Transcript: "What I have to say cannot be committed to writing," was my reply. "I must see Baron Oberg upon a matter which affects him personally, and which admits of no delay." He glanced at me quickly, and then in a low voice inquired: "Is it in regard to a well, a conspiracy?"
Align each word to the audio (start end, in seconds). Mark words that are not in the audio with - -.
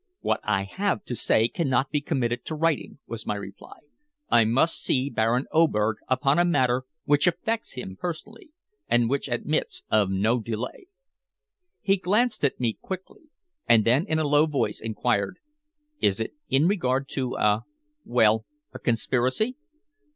"What 0.21 0.39
I 0.43 0.63
have 0.63 1.03
to 1.05 1.15
say 1.15 1.47
cannot 1.47 1.91
be 1.91 2.01
committed 2.01 2.43
to 2.45 2.55
writing," 2.55 2.97
was 3.05 3.27
my 3.27 3.35
reply. 3.35 3.81
"I 4.29 4.45
must 4.45 4.81
see 4.81 5.11
Baron 5.11 5.45
Oberg 5.51 5.97
upon 6.07 6.39
a 6.39 6.43
matter 6.43 6.85
which 7.03 7.27
affects 7.27 7.73
him 7.73 7.97
personally, 8.01 8.49
and 8.89 9.11
which 9.11 9.29
admits 9.29 9.83
of 9.91 10.09
no 10.09 10.39
delay." 10.39 10.87
He 11.81 11.97
glanced 11.97 12.43
at 12.43 12.59
me 12.59 12.73
quickly, 12.73 13.25
and 13.67 13.85
then 13.85 14.07
in 14.07 14.17
a 14.17 14.27
low 14.27 14.47
voice 14.47 14.79
inquired: 14.81 15.37
"Is 16.01 16.19
it 16.19 16.33
in 16.49 16.67
regard 16.67 17.07
to 17.09 17.35
a 17.35 17.65
well, 18.03 18.47
a 18.73 18.79
conspiracy?" 18.79 19.55